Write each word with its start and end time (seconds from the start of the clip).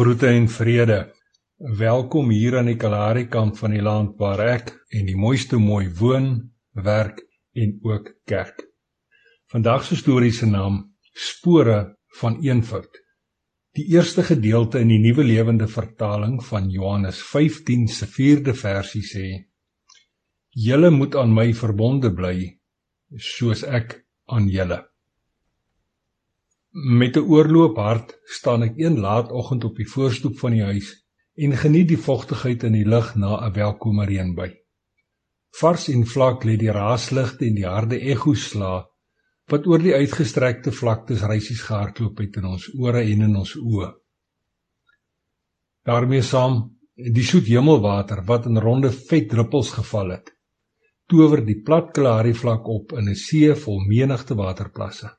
Groete 0.00 0.30
en 0.32 0.46
vrede. 0.48 1.12
Welkom 1.76 2.30
hier 2.32 2.54
aan 2.56 2.70
die 2.70 2.78
Kalahari 2.80 3.26
kant 3.28 3.58
van 3.60 3.74
die 3.74 3.82
land 3.84 4.14
waar 4.16 4.40
ek 4.40 4.70
en 4.96 5.04
die 5.04 5.16
mooiste 5.24 5.58
mooi 5.60 5.90
woon, 5.98 6.30
werk 6.72 7.20
en 7.52 7.74
ook 7.84 8.08
kerk. 8.24 8.62
Vandag 9.52 9.84
se 9.84 9.98
storie 10.00 10.32
se 10.32 10.48
naam 10.48 10.78
Spore 11.12 11.98
van 12.16 12.38
eenvoud. 12.40 12.88
Die 13.76 13.90
eerste 13.92 14.24
gedeelte 14.24 14.80
in 14.80 14.88
die 14.88 15.02
Nuwe 15.04 15.26
Lewende 15.28 15.68
Vertaling 15.68 16.40
van 16.48 16.72
Johannes 16.72 17.20
15 17.20 17.84
se 17.92 18.08
4de 18.08 18.56
versie 18.56 19.04
sê: 19.04 19.26
Julle 20.48 20.88
moet 20.96 21.20
aan 21.20 21.36
my 21.36 21.50
verbonde 21.52 22.08
bly 22.08 22.38
soos 23.34 23.68
ek 23.68 23.98
aan 24.32 24.48
julle. 24.48 24.80
Met 26.72 27.16
'n 27.16 27.26
oorloop 27.26 27.76
hart 27.76 28.18
staan 28.22 28.62
ek 28.62 28.76
een 28.78 28.98
laatoggend 29.00 29.64
op 29.64 29.76
die 29.76 29.88
voorstoep 29.90 30.38
van 30.38 30.52
die 30.54 30.62
huis 30.62 30.90
en 31.34 31.56
geniet 31.56 31.88
die 31.88 31.98
vogtigheid 31.98 32.62
in 32.62 32.72
die 32.72 32.86
lug 32.86 33.14
na 33.16 33.40
'n 33.46 33.52
welkome 33.52 34.04
reënby. 34.06 34.54
Vars 35.60 35.88
en 35.88 36.06
vlak 36.06 36.44
lê 36.44 36.56
die 36.56 36.70
raasligte 36.70 37.44
en 37.44 37.54
die 37.54 37.66
harde 37.66 37.98
ekko 38.12 38.34
sla 38.34 38.86
wat 39.50 39.66
oor 39.66 39.82
die 39.82 39.94
uitgestrekte 39.94 40.72
vlaktes 40.72 41.22
reisies 41.22 41.62
gehardloop 41.66 42.18
het 42.18 42.36
in 42.36 42.44
ons 42.44 42.70
ore 42.78 43.02
en 43.02 43.20
in 43.20 43.36
ons 43.36 43.56
oë. 43.56 43.90
daarmee 45.84 46.22
saam 46.22 46.78
die 46.94 47.24
soet 47.24 47.46
hemelwater 47.46 48.22
wat 48.24 48.46
in 48.46 48.58
ronde 48.58 48.92
vet 48.92 49.28
druppels 49.28 49.70
geval 49.72 50.10
het 50.10 50.36
tower 51.08 51.44
die 51.44 51.62
plat 51.62 51.90
Kalahari 51.90 52.34
vlak 52.34 52.68
op 52.68 52.92
in 52.92 53.08
'n 53.08 53.14
see 53.14 53.54
vol 53.54 53.80
menigte 53.80 54.34
waterplasse. 54.34 55.10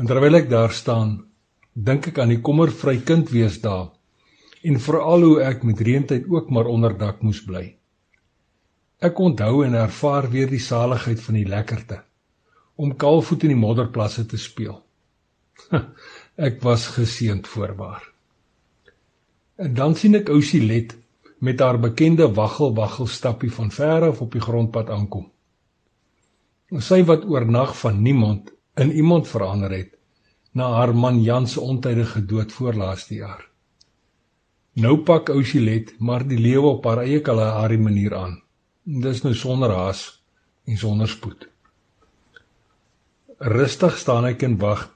En 0.00 0.08
terwyl 0.08 0.38
ek 0.38 0.46
daar 0.48 0.72
staan, 0.72 1.18
dink 1.76 2.06
ek 2.08 2.18
aan 2.22 2.30
die 2.32 2.40
kommervry 2.40 3.02
kind 3.04 3.28
wees 3.34 3.58
daar 3.60 3.90
en 4.64 4.78
veral 4.80 5.24
hoe 5.26 5.42
ek 5.44 5.64
met 5.68 5.80
reentyd 5.84 6.28
ook 6.32 6.48
maar 6.52 6.68
onder 6.72 6.94
dak 6.96 7.20
moes 7.24 7.40
bly. 7.44 7.66
Ek 9.04 9.18
onthou 9.20 9.60
en 9.64 9.76
ervaar 9.76 10.28
weer 10.32 10.48
die 10.48 10.60
saligheid 10.60 11.20
van 11.20 11.36
die 11.36 11.48
lekkerte 11.48 11.98
om 12.80 12.94
kaalvoet 12.96 13.44
in 13.44 13.52
die 13.52 13.60
modderplasse 13.60 14.24
te 14.28 14.40
speel. 14.40 14.78
ek 16.48 16.62
was 16.64 16.86
geseënd 16.96 17.48
voorwaar. 17.48 18.06
En 19.60 19.74
dan 19.76 19.96
sien 20.00 20.16
ek 20.16 20.32
ou 20.32 20.40
Silet 20.40 20.94
met 21.44 21.60
haar 21.60 21.76
bekende 21.80 22.30
waggel 22.36 22.72
waggel 22.76 23.08
stappie 23.08 23.52
van 23.52 23.68
ver 23.72 24.08
af 24.08 24.24
op 24.24 24.32
die 24.32 24.44
grondpad 24.44 24.88
aankom. 24.96 25.28
Sy 26.80 27.02
wat 27.04 27.28
oornag 27.28 27.76
van 27.82 28.00
niemand 28.00 28.48
in 28.80 28.92
iemand 28.92 29.28
verander 29.28 29.72
het 29.76 29.96
na 30.56 30.72
haar 30.72 30.94
man 30.96 31.22
Jan 31.22 31.46
se 31.48 31.60
ontydige 31.60 32.24
dood 32.26 32.52
voor 32.52 32.74
laaste 32.74 33.14
jaar. 33.14 33.44
Nou 34.72 34.96
pak 35.04 35.28
ou 35.28 35.44
Silet 35.44 35.92
maar 35.98 36.26
die 36.26 36.38
lewe 36.38 36.66
op 36.66 36.84
haar 36.84 37.04
eie 37.04 37.20
Kalahari 37.20 37.78
manier 37.78 38.14
aan. 38.16 38.40
Dis 38.84 39.22
nou 39.22 39.34
sonder 39.34 39.70
haas 39.70 40.22
en 40.64 40.78
sonder 40.78 41.08
spoed. 41.08 41.46
Rustig 43.38 43.98
staan 43.98 44.26
ek 44.30 44.42
en 44.42 44.58
wag 44.58 44.88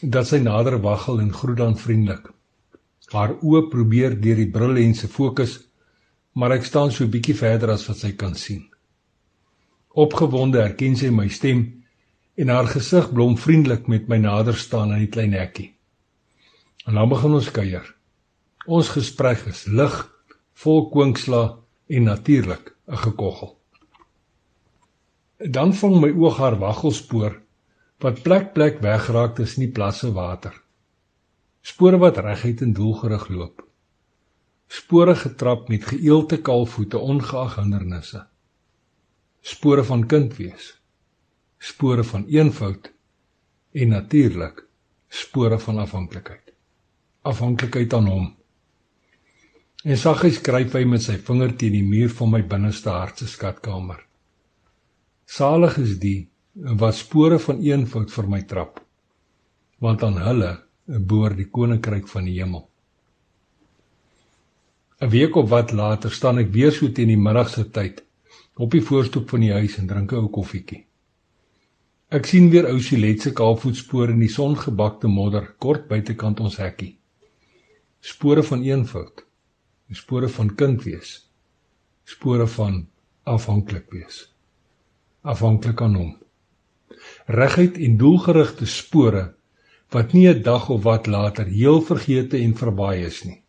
dat 0.00 0.28
sy 0.28 0.38
nader 0.42 0.78
waggel 0.82 1.20
en 1.20 1.32
groet 1.32 1.56
dan 1.56 1.76
vriendelik. 1.78 2.30
Haar 3.12 3.36
oë 3.40 3.68
probeer 3.70 4.16
deur 4.20 4.38
die 4.38 4.50
brillense 4.50 5.08
fokus, 5.08 5.58
maar 6.32 6.54
ek 6.56 6.64
staan 6.64 6.90
so 6.90 7.06
bietjie 7.06 7.36
verder 7.36 7.74
as 7.74 7.84
wat 7.88 8.00
sy 8.00 8.14
kan 8.16 8.34
sien. 8.34 8.64
Opgewonde 9.92 10.62
herken 10.62 10.96
sy 10.96 11.10
my 11.12 11.28
stem 11.28 11.81
en 12.42 12.50
haar 12.50 12.66
gesig 12.66 13.12
blom 13.14 13.36
vriendelik 13.38 13.86
met 13.86 14.08
my 14.10 14.16
nader 14.18 14.56
staan 14.58 14.90
in 14.96 15.04
die 15.04 15.10
klein 15.14 15.34
hekkie. 15.36 15.68
En 16.90 16.98
dan 16.98 17.10
begin 17.12 17.36
ons 17.38 17.50
kuier. 17.54 17.86
Ons 18.66 18.90
gesprek 18.96 19.44
is 19.50 19.62
lig, 19.70 19.94
vol 20.58 20.88
kwinksla 20.90 21.42
en 21.86 22.08
natuurlik 22.10 22.74
'n 22.90 22.98
gekoggel. 23.04 23.54
Dan 25.38 25.74
vang 25.74 26.00
my 26.00 26.10
oog 26.10 26.36
haar 26.38 26.58
waggelspoor 26.58 27.38
wat 27.98 28.22
plek 28.22 28.52
plek 28.52 28.80
wegraak 28.80 29.36
tussen 29.36 29.62
die 29.62 29.72
plasse 29.72 30.12
water. 30.12 30.62
Spore 31.62 31.98
wat 31.98 32.18
reguit 32.18 32.60
en 32.60 32.72
doelgerig 32.72 33.28
loop. 33.28 33.66
Spore 34.68 35.14
getrap 35.14 35.68
met 35.68 35.84
geëelte 35.84 36.40
kaalvoete 36.40 36.98
ongeag 36.98 37.54
hindernisse. 37.54 38.26
Spore 39.40 39.84
van 39.84 40.06
kind 40.06 40.36
wees 40.36 40.81
spore 41.62 42.02
van 42.04 42.24
eenvoud 42.26 42.88
en 43.72 43.88
natuurlik 43.88 44.64
spore 45.08 45.58
van 45.58 45.78
afhanklikheid. 45.78 46.52
Afhanklikheid 47.22 47.94
aan 47.94 48.08
hom. 48.10 48.26
En 49.84 49.98
saggies 49.98 50.40
skryf 50.40 50.74
hy 50.74 50.82
met 50.90 51.04
sy 51.04 51.18
vinger 51.22 51.54
teen 51.58 51.76
die 51.76 51.86
muur 51.86 52.10
van 52.18 52.32
my 52.34 52.42
binneste 52.54 52.90
hart 52.90 53.22
se 53.22 53.30
skatkamer. 53.30 54.00
Salig 55.26 55.78
is 55.82 55.96
die 56.02 56.18
wat 56.82 56.98
spore 56.98 57.38
van 57.38 57.62
eenvoud 57.62 58.10
vir 58.12 58.28
my 58.28 58.42
trap, 58.48 58.82
want 59.80 60.02
aan 60.02 60.18
hulle 60.20 60.52
behoort 60.86 61.38
die 61.38 61.48
koninkryk 61.48 62.10
van 62.10 62.26
die 62.28 62.38
hemel. 62.40 62.66
'n 65.02 65.10
Week 65.10 65.36
of 65.36 65.48
wat 65.50 65.72
later 65.72 66.10
staan 66.10 66.38
ek 66.38 66.52
weer 66.54 66.72
so 66.72 66.90
teen 66.90 67.10
die 67.10 67.18
middagse 67.18 67.70
tyd 67.70 68.02
op 68.54 68.70
die 68.70 68.82
voorstoep 68.82 69.30
van 69.30 69.40
die 69.40 69.52
huis 69.52 69.78
en 69.78 69.86
drink 69.86 70.12
'n 70.12 70.16
ou 70.16 70.28
koffietjie. 70.28 70.86
Ek 72.12 72.26
sien 72.28 72.50
weer 72.52 72.66
ou 72.68 72.76
Silet 72.84 73.22
se 73.24 73.30
kaalvoetspore 73.32 74.12
in 74.12 74.18
die 74.20 74.28
songebakte 74.28 75.08
modder 75.08 75.46
kort 75.64 75.86
buitekant 75.88 76.42
ons 76.44 76.58
hekkie. 76.60 76.90
Spore 78.04 78.42
van 78.44 78.64
eenvoud. 78.66 79.22
Spore 79.96 80.28
van 80.34 80.50
kind 80.60 80.82
wees. 80.84 81.12
Spore 82.04 82.44
van 82.52 82.82
afhanklik 83.24 83.86
wees. 83.96 84.18
Afhanklik 85.24 85.80
aan 85.80 85.96
hom. 85.96 86.10
Reguit 87.32 87.78
en 87.80 87.96
doelgerigte 88.02 88.68
spore 88.68 89.22
wat 89.96 90.12
nie 90.12 90.28
'n 90.28 90.42
dag 90.42 90.68
of 90.68 90.82
wat 90.82 91.06
later 91.06 91.46
heel 91.46 91.80
vergete 91.80 92.36
en 92.36 92.52
verbaai 92.54 93.06
is 93.06 93.22
nie. 93.24 93.40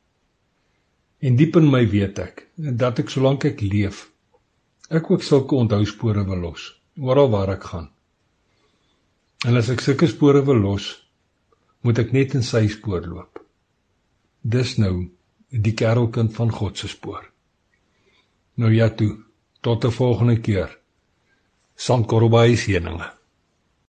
En 1.19 1.35
diep 1.35 1.55
in 1.55 1.69
my 1.69 1.83
weet 1.89 2.19
ek 2.19 2.47
dat 2.55 2.99
ek 2.99 3.09
solank 3.09 3.43
ek 3.43 3.59
leef, 3.61 4.09
ek 4.89 5.11
ook 5.11 5.23
sulke 5.23 5.55
onthouspore 5.55 6.23
wil 6.23 6.39
los 6.47 6.79
oral 6.95 7.29
waar 7.29 7.49
ek 7.49 7.63
gaan. 7.63 7.92
En 9.43 9.57
as 9.59 9.69
ek 9.69 9.81
sulke 9.83 10.07
spore 10.07 10.43
wil 10.47 10.61
los, 10.63 10.85
moet 11.83 11.99
ek 11.99 12.13
net 12.15 12.35
in 12.37 12.45
sy 12.47 12.63
spoor 12.71 13.03
loop. 13.03 13.41
Dis 14.43 14.77
nou 14.79 15.09
die 15.51 15.73
kerelkind 15.75 16.31
van 16.35 16.51
God 16.51 16.79
se 16.79 16.87
spoor. 16.87 17.25
Nou 18.55 18.71
ja 18.71 18.89
toe, 18.89 19.17
tot 19.61 19.85
'n 19.85 19.91
volgende 19.91 20.39
keer. 20.39 20.79
Sandkorrelbaai 21.75 22.55
seëninge. 22.55 23.09